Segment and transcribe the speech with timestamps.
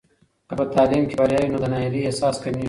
[0.47, 2.59] که په تعلیم کې بریا وي، نو د ناهیلۍ احساس کمېږي.